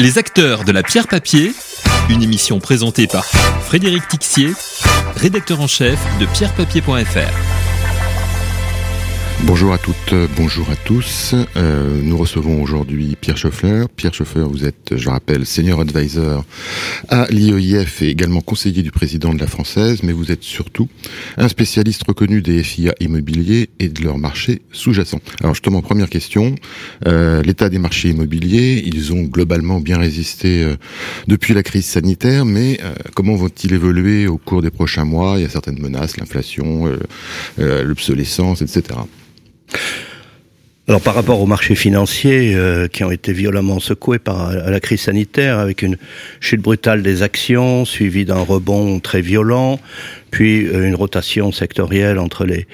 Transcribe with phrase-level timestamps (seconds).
[0.00, 1.52] Les acteurs de la pierre papier,
[2.08, 4.54] une émission présentée par Frédéric Tixier,
[5.14, 7.49] rédacteur en chef de pierrepapier.fr.
[9.46, 11.34] Bonjour à toutes, bonjour à tous.
[11.56, 13.84] Euh, nous recevons aujourd'hui Pierre Schoeffler.
[13.96, 16.44] Pierre Schoeffler, vous êtes, je rappelle, senior advisor
[17.08, 20.88] à l'IEIF et également conseiller du président de la Française, mais vous êtes surtout
[21.36, 25.20] un spécialiste reconnu des FIA immobiliers et de leur marché sous-jacent.
[25.40, 26.54] Alors justement, première question,
[27.06, 30.76] euh, l'état des marchés immobiliers, ils ont globalement bien résisté euh,
[31.28, 35.34] depuis la crise sanitaire, mais euh, comment vont-ils évoluer au cours des prochains mois?
[35.38, 36.98] Il y a certaines menaces, l'inflation, euh,
[37.58, 39.00] euh, l'obsolescence, etc.
[40.90, 45.02] Alors par rapport aux marchés financiers euh, qui ont été violemment secoués par la crise
[45.02, 45.96] sanitaire, avec une
[46.40, 49.78] chute brutale des actions suivie d'un rebond très violent,
[50.32, 52.66] puis euh, une rotation sectorielle entre les,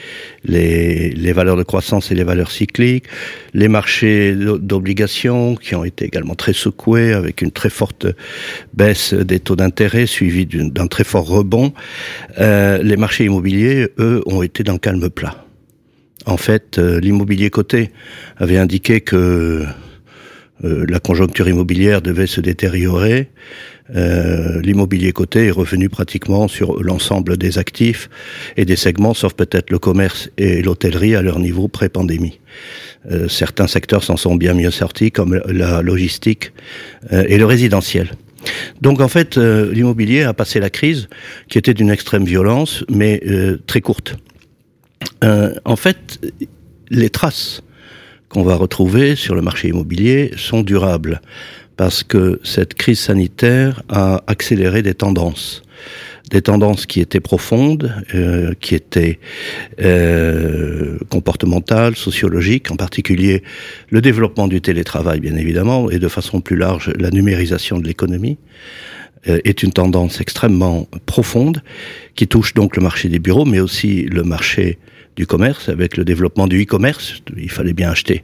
[0.44, 3.04] les, valeurs de croissance et les valeurs cycliques,
[3.52, 8.06] les marchés d'obligations qui ont été également très secoués avec une très forte
[8.72, 11.74] baisse des taux d'intérêt suivie d'un très fort rebond,
[12.38, 15.45] euh, les marchés immobiliers, eux, ont été dans le calme plat.
[16.26, 17.90] En fait, euh, l'immobilier coté
[18.36, 19.64] avait indiqué que
[20.64, 23.30] euh, la conjoncture immobilière devait se détériorer.
[23.94, 28.10] Euh, l'immobilier coté est revenu pratiquement sur l'ensemble des actifs
[28.56, 32.40] et des segments, sauf peut-être le commerce et l'hôtellerie à leur niveau pré-pandémie.
[33.28, 36.50] Certains secteurs s'en sont bien mieux sortis, comme la logistique
[37.12, 38.10] et le résidentiel.
[38.80, 41.08] Donc en fait, l'immobilier a passé la crise,
[41.48, 43.22] qui était d'une extrême violence, mais
[43.68, 44.16] très courte.
[45.24, 46.20] Euh, en fait,
[46.90, 47.62] les traces
[48.28, 51.20] qu'on va retrouver sur le marché immobilier sont durables
[51.76, 55.62] parce que cette crise sanitaire a accéléré des tendances.
[56.30, 59.20] Des tendances qui étaient profondes, euh, qui étaient
[59.80, 63.44] euh, comportementales, sociologiques, en particulier
[63.90, 68.38] le développement du télétravail, bien évidemment, et de façon plus large la numérisation de l'économie,
[69.28, 71.62] euh, est une tendance extrêmement profonde
[72.16, 74.78] qui touche donc le marché des bureaux, mais aussi le marché
[75.16, 78.22] du commerce, avec le développement du e-commerce, il fallait bien acheter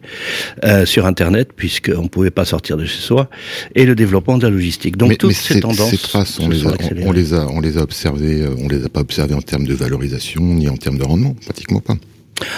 [0.65, 3.29] euh, sur Internet puisqu'on ne pouvait pas sortir de chez soi,
[3.75, 4.97] et le développement de la logistique.
[4.97, 7.47] Donc mais, toutes mais ces tendances, ces traces, on les, a, on, on, les a,
[7.49, 10.69] on les a observées, euh, on les a pas observées en termes de valorisation ni
[10.69, 11.97] en termes de rendement, pratiquement pas.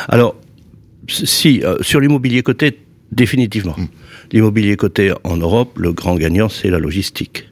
[0.09, 0.37] Alors,
[1.09, 2.78] si euh, sur l'immobilier coté,
[3.12, 3.77] définitivement.
[3.78, 3.89] Hum.
[4.33, 7.47] L'immobilier coté en Europe, le grand gagnant, c'est la logistique.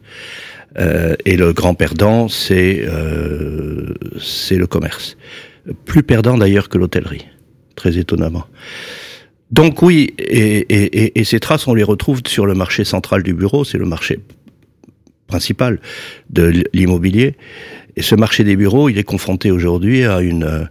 [0.78, 5.16] Euh, et le grand perdant, c'est euh, c'est le commerce.
[5.84, 7.26] Plus perdant d'ailleurs que l'hôtellerie,
[7.76, 8.44] très étonnamment.
[9.50, 13.34] Donc oui, et, et, et, ces traces, on les retrouve sur le marché central du
[13.34, 14.20] bureau, c'est le marché
[15.26, 15.78] principal
[16.30, 17.36] de l'immobilier.
[17.96, 20.68] Et ce marché des bureaux, il est confronté aujourd'hui à une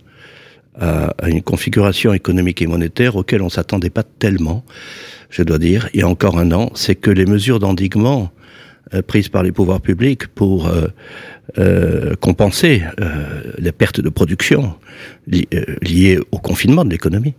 [0.79, 4.63] à, une configuration économique et monétaire auquel on s'attendait pas tellement,
[5.29, 8.31] je dois dire, il y a encore un an, c'est que les mesures d'endiguement
[8.93, 10.87] euh, prises par les pouvoirs publics pour euh,
[11.57, 14.73] euh, compenser euh, les pertes de production
[15.27, 15.47] li
[15.81, 17.33] liées au confinement de l'économie,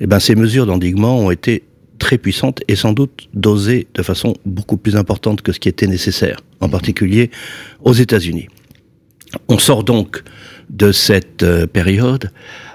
[0.00, 1.64] eh ben ces mesures d'endiguement ont été
[1.98, 5.86] très puissantes et sans doute dosées de façon beaucoup plus importante que ce qui était
[5.86, 7.30] nécessaire, en particulier
[7.82, 8.48] aux États-Unis.
[9.48, 10.22] On sort donc
[10.68, 12.30] de cette période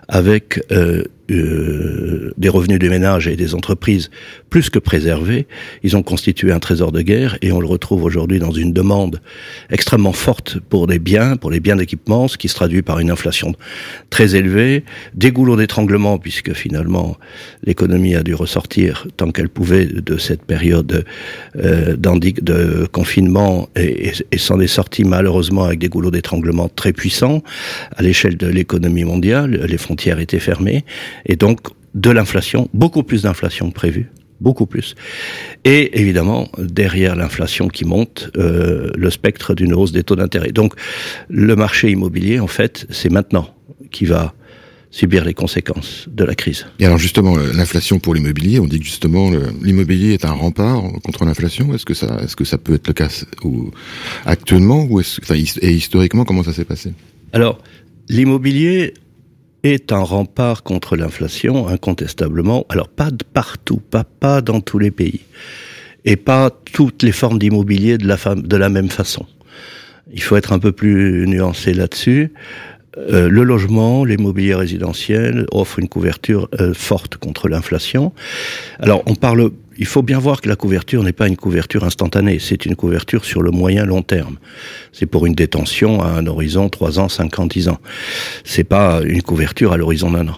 [0.08, 4.10] avec euh, euh, des revenus des ménages et des entreprises
[4.50, 5.48] plus que préservés.
[5.84, 9.22] Ils ont constitué un trésor de guerre et on le retrouve aujourd'hui dans une demande
[9.70, 13.12] extrêmement forte pour des biens, pour les biens d'équipement, ce qui se traduit par une
[13.12, 13.54] inflation
[14.10, 14.84] très élevée,
[15.14, 17.18] des goulots d'étranglement puisque finalement
[17.64, 21.04] l'économie a dû ressortir tant qu'elle pouvait de cette période
[21.58, 27.44] euh, de confinement et, s'en est sortie malheureusement avec des goulots d'étranglement très puissants
[27.96, 29.66] à l'échelle de l'économie mondiale.
[29.68, 30.86] Les frontières étaient fermées
[31.26, 31.60] et donc
[31.94, 34.96] de l'inflation, beaucoup plus d'inflation que prévu, beaucoup plus.
[35.66, 40.52] Et évidemment, derrière l'inflation qui monte, euh, le spectre d'une hausse des taux d'intérêt.
[40.52, 40.74] Donc
[41.30, 43.50] le marché immobilier, en fait, c'est maintenant
[43.92, 44.34] qui va
[44.90, 46.66] subir les conséquences de la crise.
[46.80, 49.30] Et alors justement, l'inflation pour l'immobilier, on dit que justement
[49.62, 51.74] l'immobilier est un rempart contre l'inflation.
[51.74, 53.10] Est-ce que ça, est-ce que ça peut être le cas
[53.44, 53.72] ou,
[54.26, 55.20] actuellement ou est-ce,
[55.62, 56.94] et historiquement comment ça s'est passé?
[57.34, 57.60] Alors
[58.08, 58.94] l'immobilier
[59.64, 62.66] est un rempart contre l'inflation, incontestablement.
[62.70, 65.22] Alors pas de partout, pas, pas dans tous les pays,
[66.06, 69.26] et pas toutes les formes d'immobilier de la, de la même façon.
[70.14, 72.32] Il faut être un peu plus nuancé là-dessus.
[72.98, 78.12] Euh, le logement, l'immobilier résidentiel offre une couverture euh, forte contre l'inflation.
[78.80, 82.40] Alors on parle, il faut bien voir que la couverture n'est pas une couverture instantanée,
[82.40, 84.38] c'est une couverture sur le moyen long terme.
[84.92, 87.80] C'est pour une détention à un horizon 3 ans, 5 ans, 10 ans.
[88.44, 90.38] C'est pas une couverture à l'horizon d'un an.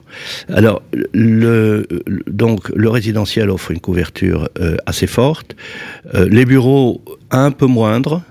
[0.49, 0.81] Alors,
[1.13, 1.87] le,
[2.27, 5.55] donc, le résidentiel offre une couverture euh, assez forte.
[6.13, 7.01] Les bureaux,
[7.31, 8.21] un peu moindres.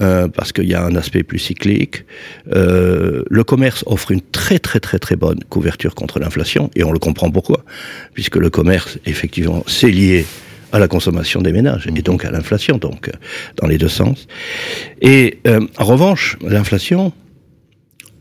[0.00, 2.04] Euh, parce qu'il y a un aspect plus cyclique.
[2.54, 6.92] Euh, le commerce offre une très très très très bonne couverture contre l'inflation, et on
[6.92, 7.64] le comprend pourquoi,
[8.14, 10.24] puisque le commerce, effectivement, c'est lié
[10.72, 13.12] à la consommation des ménages et donc à l'inflation, donc euh,
[13.56, 14.28] dans les deux sens.
[15.02, 15.38] Et
[15.76, 17.12] en revanche, l'inflation,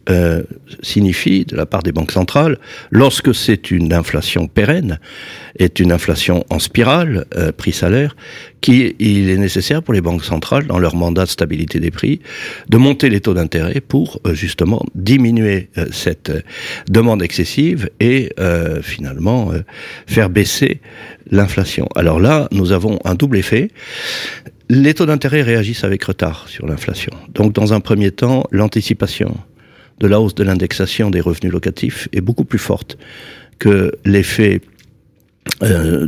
[0.09, 0.43] euh,
[0.81, 2.57] signifie de la part des banques centrales,
[2.91, 4.99] lorsque c'est une inflation pérenne,
[5.57, 8.15] est une inflation en spirale, euh, prix-salaire,
[8.61, 12.21] qu'il est nécessaire pour les banques centrales, dans leur mandat de stabilité des prix,
[12.69, 16.31] de monter les taux d'intérêt pour euh, justement diminuer cette
[16.89, 18.33] demande excessive et
[18.81, 19.51] finalement
[20.07, 20.81] faire baisser
[21.31, 21.87] l'inflation.
[21.95, 23.69] Alors là, nous avons un double effet.
[24.69, 27.13] Les taux d'intérêt réagissent avec retard sur l'inflation.
[27.33, 29.35] Donc, dans un premier temps, l'anticipation
[29.99, 32.97] de la hausse de l'indexation des revenus locatifs est beaucoup plus forte
[33.57, 34.61] que l'effet
[35.63, 36.07] euh,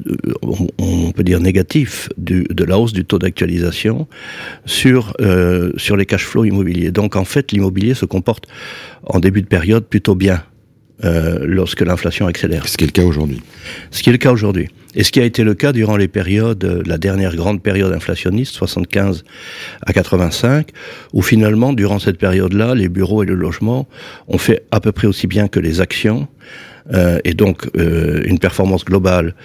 [0.77, 4.07] on peut dire négatif de la hausse du taux d'actualisation
[4.65, 6.91] sur euh, sur les cash flows immobiliers.
[6.91, 8.47] Donc en fait, l'immobilier se comporte
[9.05, 10.43] en début de période plutôt bien
[11.03, 12.67] euh, lorsque l'inflation accélère.
[12.67, 13.41] Ce qui est le cas aujourd'hui.
[13.91, 14.69] Ce qui est le cas aujourd'hui.
[14.93, 17.93] Et ce qui a été le cas durant les périodes, euh, la dernière grande période
[17.93, 19.23] inflationniste, 75
[19.85, 20.69] à 85,
[21.13, 23.87] où finalement, durant cette période-là, les bureaux et le logement
[24.27, 26.27] ont fait à peu près aussi bien que les actions.
[26.93, 29.35] Euh, et donc euh, une performance globale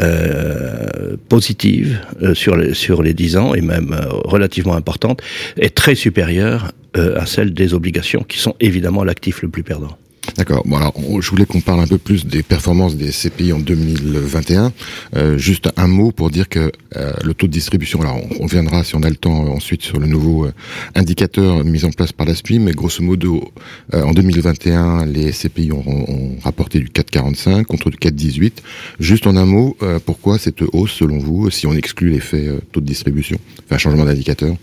[0.00, 5.22] euh, positive euh, sur les sur les 10 ans et même relativement importante
[5.56, 9.96] est très supérieure à celle des obligations qui sont évidemment l'actif le plus perdant.
[10.40, 10.62] D'accord.
[10.64, 14.72] Bon alors, je voulais qu'on parle un peu plus des performances des CPI en 2021.
[15.14, 18.00] Euh, juste un mot pour dire que euh, le taux de distribution.
[18.00, 20.52] Alors, on reviendra si on a le temps ensuite sur le nouveau euh,
[20.94, 23.52] indicateur mis en place par la SPI, mais grosso modo,
[23.92, 28.52] euh, en 2021, les CPI ont, ont, rapporté du 4,45 contre du 4,18.
[28.98, 32.80] Juste en un mot, euh, pourquoi cette hausse selon vous, si on exclut l'effet taux
[32.80, 33.36] de distribution,
[33.66, 34.56] enfin changement d'indicateur?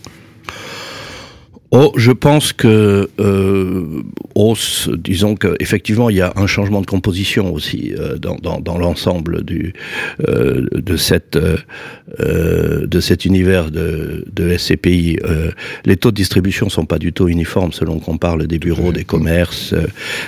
[1.71, 4.03] Oh, je pense que euh,
[4.35, 8.77] hausse, disons qu'effectivement il y a un changement de composition aussi euh, dans, dans, dans
[8.77, 9.73] l'ensemble du
[10.29, 11.37] euh, de cette
[12.21, 15.19] euh, de cet univers de, de SCPI.
[15.25, 15.51] Euh,
[15.83, 19.03] les taux de distribution sont pas du tout uniformes selon qu'on parle des bureaux, des
[19.03, 19.87] commerces, euh,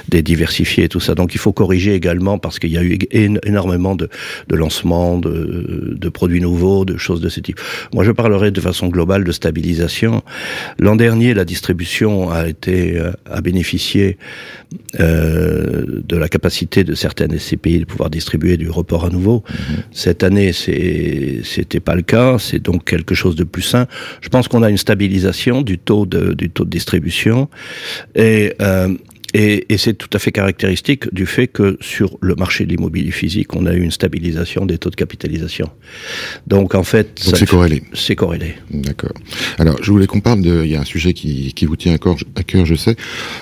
[0.10, 1.16] des diversifiés et tout ça.
[1.16, 4.10] Donc il faut corriger également parce qu'il y a eu énormément de,
[4.50, 7.62] de lancements de, de produits nouveaux, de choses de ce type.
[7.94, 10.22] Moi je parlerai de façon globale de stabilisation.
[10.80, 14.18] L'an dernier la distribution a été euh, a bénéficié
[15.00, 19.44] euh, de la capacité de certaines SCPI de pouvoir distribuer du report à nouveau.
[19.50, 19.78] Mhm.
[19.92, 22.38] Cette année, c'était pas le cas.
[22.40, 23.88] C'est donc quelque chose de plus sain.
[24.22, 27.50] Je pense qu'on a une stabilisation du taux de du taux de distribution
[28.16, 28.96] et euh,
[29.34, 33.12] et, et c'est tout à fait caractéristique du fait que sur le marché de l'immobilier
[33.12, 35.70] physique, on a eu une stabilisation des taux de capitalisation.
[36.48, 37.84] Donc en fait, c'est corrélé.
[37.94, 38.56] C'est corrélé.
[38.72, 39.14] D'accord.
[39.58, 40.64] Alors je voulais qu'on parle de.
[40.64, 42.96] Il y a un sujet qui, qui vous tient à cœur, à cœur je sais.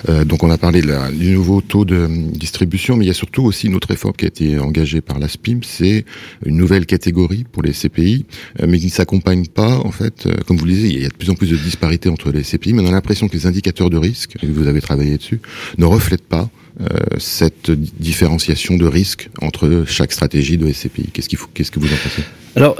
[0.08, 3.10] Euh, donc on a parlé de la, du nouveau taux de distribution, mais il y
[3.10, 6.04] a surtout aussi une autre réforme qui a été engagée par la SPIM, c'est
[6.44, 8.26] une nouvelle catégorie pour les CPI,
[8.60, 10.26] euh, mais qui ne s'accompagne pas en fait.
[10.26, 12.30] Euh, comme vous le disiez, il y a de plus en plus de disparités entre
[12.30, 15.16] les CPI, mais on a l'impression que les indicateurs de risque, et vous avez travaillé
[15.16, 15.40] dessus,
[15.78, 16.86] ne reflète pas euh,
[17.18, 21.10] cette différenciation de risque entre chaque stratégie de SCPI.
[21.12, 22.22] Qu'est-ce qu'il faut, qu'est-ce que vous en pensez?
[22.54, 22.76] Alors,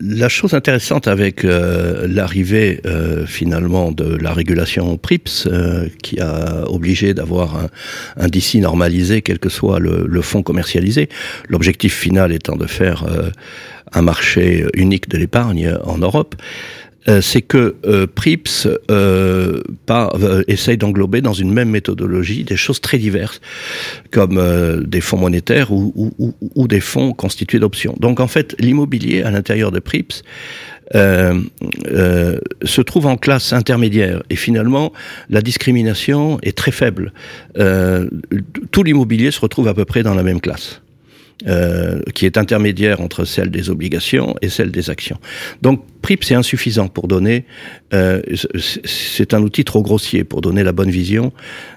[0.00, 5.46] la chose intéressante avec euh, l'arrivée euh, finalement de la régulation PRIPS,
[6.02, 7.68] qui a obligé d'avoir un,
[8.16, 11.10] un normalisé, quel que soit le, fonds commercialisé,
[11.48, 13.04] l'objectif final étant de faire
[13.92, 16.34] un marché unique de l'épargne en Europe.
[17.08, 22.80] Euh, c'est que euh, Prips euh, euh, essaye d'englober dans une même méthodologie des choses
[22.80, 23.40] très diverses,
[24.10, 24.40] comme
[24.86, 27.94] des fonds monétaires ou, des fonds constitués d'options.
[28.00, 30.22] Donc en fait, l'immobilier à l'intérieur de Prips
[30.92, 34.92] se trouve en classe intermédiaire et finalement
[35.28, 37.12] la discrimination est très faible.
[37.54, 40.80] Tout l'immobilier se retrouve à peu près dans la même classe.
[42.14, 45.18] Qui est intermédiaire entre celle des obligations et celle des actions.
[45.62, 47.46] Donc PRIP, c'est insuffisant pour donner,
[47.94, 48.20] euh,
[48.84, 51.32] c'est un outil trop grossier pour donner la bonne vision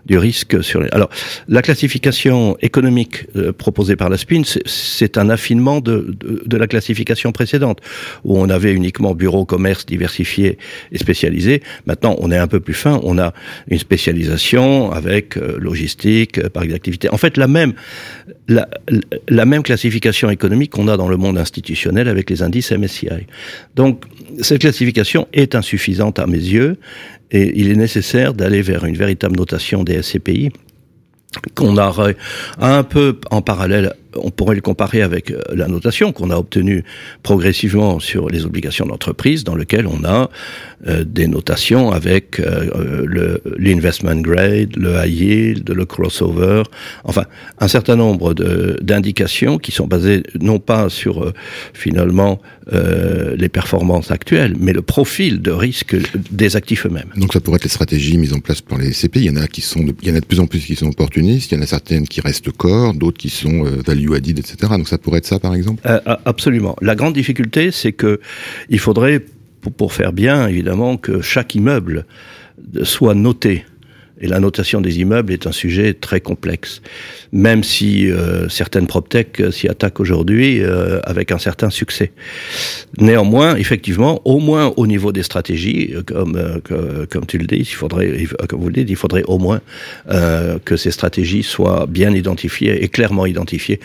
[0.05, 0.89] du risque sur les...
[0.91, 1.09] Alors,
[1.47, 6.13] la classification économique euh, proposée par la SPIN, c'est un affinement de,
[6.45, 7.79] de, la classification précédente,
[8.25, 10.57] où on avait uniquement bureau, commerce diversifié
[10.91, 11.63] et spécialisé.
[11.85, 13.33] Maintenant, on est un peu plus fin, on a
[13.69, 17.09] une spécialisation avec euh, logistique, euh, parc d'activité.
[17.13, 17.71] En fait, la même,
[18.49, 18.67] la,
[19.29, 23.25] la même classification économique qu'on a dans le monde institutionnel avec les indices MSCI.
[23.75, 24.03] Donc,
[24.41, 26.77] cette classification est insuffisante à mes yeux
[27.31, 30.51] et il est nécessaire d'aller vers une véritable notation des SCPI
[31.55, 32.15] qu'on aurait
[32.59, 36.83] un peu en parallèle, on pourrait le comparer avec euh, la notation qu'on a obtenue
[37.23, 40.29] progressivement sur les obligations d'entreprise, dans lequel on a
[40.87, 46.63] euh, des notations avec euh, l'investment grade, le high yield, le crossover,
[47.03, 47.25] enfin
[47.59, 51.33] un certain nombre d'indications qui sont basées non pas sur
[51.73, 52.39] finalement
[53.37, 55.95] les performances actuelles, mais le profil de risque
[56.31, 57.09] des actifs eux-mêmes.
[57.15, 59.19] Donc ça pourrait être les stratégies mises en place par les CPI.
[59.19, 60.59] Il y en a qui sont, de, il y en a de plus en plus
[60.59, 61.51] qui sont opportunistes.
[61.51, 63.65] Il y en a certaines qui restent core, d'autres qui sont
[63.97, 64.57] value added, etc.
[64.71, 65.81] Donc ça pourrait être ça, par exemple?
[66.25, 66.75] absolument.
[66.81, 68.19] La grande difficulté, c'est que
[68.69, 69.23] il faudrait
[69.77, 72.05] pour, faire bien, évidemment, que chaque immeuble
[72.83, 73.65] soit noté.
[74.19, 76.81] Et la notation des immeubles est un sujet très complexe,
[77.31, 82.11] même si euh, certaines PropTech s'y attaquent aujourd'hui euh, avec un certain succès.
[82.97, 86.37] Néanmoins, effectivement, au moins au niveau des stratégies, euh, comme
[87.09, 89.61] comme tu le dis, il faudrait, comme vous le dites, il faudrait au moins
[90.65, 93.79] que ces stratégies soient bien identifiées et clairement identifiées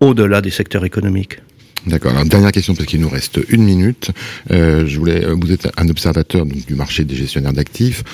[0.00, 1.38] au-delà des secteurs économiques.
[1.86, 2.12] D'accord.
[2.12, 4.10] Alors dernière question parce qu'il nous reste une minute.
[4.50, 8.04] Euh, je voulais, vous êtes un observateur du marché des gestionnaires d'actifs.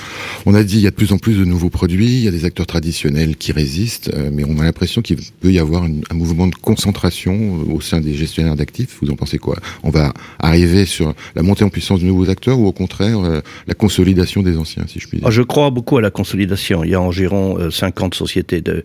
[0.44, 2.28] On a dit il y a de plus en plus de nouveaux produits, il y
[2.28, 5.84] a des acteurs traditionnels qui résistent, euh, mais on a l'impression qu'il peut y avoir
[5.84, 8.98] un mouvement de concentration euh, au sein des gestionnaires d'actifs.
[9.02, 9.56] Vous en pensez quoi?
[9.84, 13.40] On va arriver sur la montée en puissance de nouveaux acteurs ou au contraire euh,
[13.68, 15.26] la consolidation des anciens, si je puis dire?
[15.28, 16.82] Ah, Je crois beaucoup à la consolidation.
[16.82, 18.84] Il y a environ 50 sociétés de,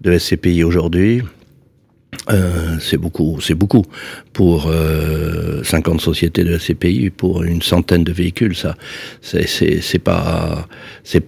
[0.00, 1.22] de SCPI aujourd'hui.
[2.30, 3.84] Euh, c'est beaucoup, c'est beaucoup
[4.32, 8.56] pour euh, 50 sociétés de la CPI pour une centaine de véhicules.
[8.56, 8.76] Ça,
[9.20, 10.66] c'est, c'est, c'est pas,
[11.02, 11.24] c'est,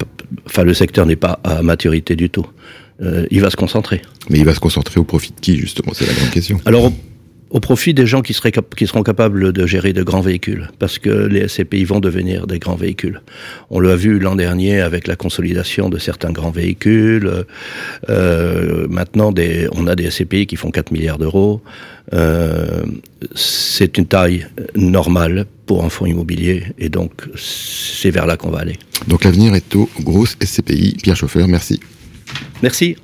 [0.47, 2.47] enfin le secteur n'est pas à maturité du tout.
[3.02, 4.00] Euh, il va se concentrer.
[4.31, 5.93] Mais il va se concentrer au profit de qui justement?
[5.95, 6.59] C'est la grande question.
[6.64, 6.90] Alors
[7.50, 10.99] au profit des gens qui, seraient qui seront capables de gérer de grands véhicules, parce
[10.99, 13.23] que les SCPI vont devenir des grands véhicules.
[13.71, 17.45] On l'a vu l'an dernier avec la consolidation de certains grands véhicules.
[18.09, 21.62] Euh, maintenant, des, on a des SCPI qui font 4 milliards d'euros.
[22.12, 22.83] Euh,
[23.35, 28.61] c'est une taille normale pour un fonds immobilier, et donc c'est vers là qu'on va
[28.61, 28.76] aller.
[29.09, 30.97] Donc l'avenir est aux grosses SCPI.
[31.03, 31.81] Pierre Chauffeur, merci.
[32.62, 32.97] Merci.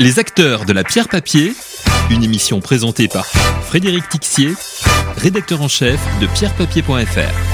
[0.00, 1.52] Les acteurs de la pierre papier,
[2.10, 4.52] une émission présentée par Frédéric Tixier,
[5.16, 7.53] rédacteur en chef de pierrepapier.fr.